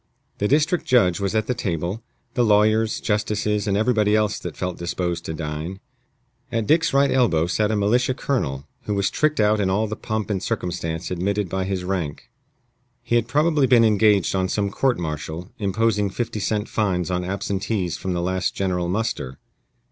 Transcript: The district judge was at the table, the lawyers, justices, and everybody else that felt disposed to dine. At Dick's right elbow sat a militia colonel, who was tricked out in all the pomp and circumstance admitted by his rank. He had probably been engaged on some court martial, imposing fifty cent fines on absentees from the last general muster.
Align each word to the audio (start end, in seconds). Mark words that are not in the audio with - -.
The 0.39 0.47
district 0.47 0.85
judge 0.87 1.19
was 1.19 1.35
at 1.35 1.45
the 1.45 1.53
table, 1.53 2.01
the 2.33 2.43
lawyers, 2.43 2.99
justices, 2.99 3.67
and 3.67 3.77
everybody 3.77 4.15
else 4.15 4.39
that 4.39 4.57
felt 4.57 4.79
disposed 4.79 5.25
to 5.25 5.33
dine. 5.35 5.79
At 6.51 6.65
Dick's 6.65 6.91
right 6.91 7.11
elbow 7.11 7.45
sat 7.45 7.69
a 7.69 7.75
militia 7.75 8.15
colonel, 8.15 8.65
who 8.85 8.95
was 8.95 9.11
tricked 9.11 9.39
out 9.39 9.59
in 9.59 9.69
all 9.69 9.85
the 9.85 9.95
pomp 9.95 10.31
and 10.31 10.41
circumstance 10.41 11.11
admitted 11.11 11.49
by 11.49 11.65
his 11.65 11.83
rank. 11.83 12.31
He 13.03 13.15
had 13.15 13.27
probably 13.27 13.67
been 13.67 13.85
engaged 13.85 14.33
on 14.33 14.49
some 14.49 14.71
court 14.71 14.97
martial, 14.97 15.51
imposing 15.59 16.09
fifty 16.09 16.39
cent 16.39 16.67
fines 16.67 17.11
on 17.11 17.23
absentees 17.23 17.95
from 17.95 18.13
the 18.13 18.23
last 18.23 18.55
general 18.55 18.87
muster. 18.89 19.37